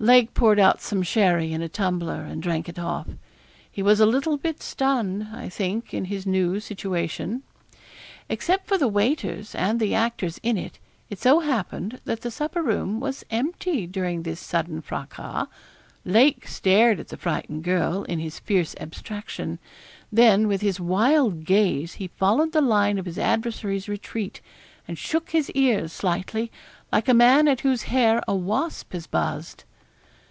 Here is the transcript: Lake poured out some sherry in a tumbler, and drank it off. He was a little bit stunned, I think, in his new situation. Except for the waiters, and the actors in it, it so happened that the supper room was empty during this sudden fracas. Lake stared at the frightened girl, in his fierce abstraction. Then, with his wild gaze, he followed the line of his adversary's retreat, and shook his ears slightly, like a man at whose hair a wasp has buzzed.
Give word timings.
Lake 0.00 0.34
poured 0.34 0.58
out 0.58 0.80
some 0.80 1.04
sherry 1.04 1.52
in 1.52 1.62
a 1.62 1.68
tumbler, 1.68 2.22
and 2.24 2.42
drank 2.42 2.68
it 2.68 2.80
off. 2.80 3.06
He 3.70 3.80
was 3.80 4.00
a 4.00 4.04
little 4.06 4.36
bit 4.36 4.60
stunned, 4.60 5.28
I 5.32 5.48
think, 5.48 5.94
in 5.94 6.06
his 6.06 6.26
new 6.26 6.58
situation. 6.58 7.44
Except 8.28 8.66
for 8.66 8.76
the 8.76 8.88
waiters, 8.88 9.54
and 9.54 9.78
the 9.78 9.94
actors 9.94 10.40
in 10.42 10.58
it, 10.58 10.80
it 11.10 11.20
so 11.20 11.38
happened 11.40 12.00
that 12.06 12.22
the 12.22 12.32
supper 12.32 12.60
room 12.60 12.98
was 12.98 13.24
empty 13.30 13.86
during 13.86 14.24
this 14.24 14.40
sudden 14.40 14.82
fracas. 14.82 15.46
Lake 16.04 16.48
stared 16.48 16.98
at 16.98 17.08
the 17.08 17.16
frightened 17.16 17.62
girl, 17.62 18.02
in 18.02 18.18
his 18.18 18.40
fierce 18.40 18.74
abstraction. 18.80 19.60
Then, 20.10 20.48
with 20.48 20.60
his 20.60 20.80
wild 20.80 21.44
gaze, 21.44 21.94
he 21.94 22.08
followed 22.08 22.50
the 22.50 22.60
line 22.60 22.98
of 22.98 23.06
his 23.06 23.16
adversary's 23.18 23.88
retreat, 23.88 24.40
and 24.88 24.98
shook 24.98 25.30
his 25.30 25.50
ears 25.52 25.92
slightly, 25.92 26.50
like 26.90 27.08
a 27.08 27.14
man 27.14 27.46
at 27.46 27.60
whose 27.60 27.84
hair 27.84 28.20
a 28.26 28.34
wasp 28.34 28.92
has 28.92 29.06
buzzed. 29.06 29.62